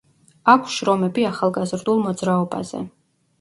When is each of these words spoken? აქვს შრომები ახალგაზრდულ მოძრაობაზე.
აქვს 0.53 0.77
შრომები 0.79 1.25
ახალგაზრდულ 1.31 2.01
მოძრაობაზე. 2.07 2.83